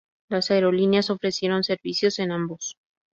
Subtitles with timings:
[0.29, 2.75] Las aerolíneas ofrecieron servicios en ambos.